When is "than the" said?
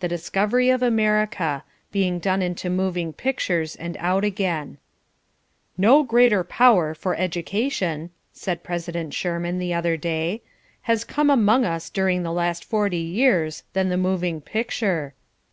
13.72-13.96